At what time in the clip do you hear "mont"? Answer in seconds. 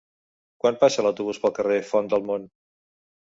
2.31-2.49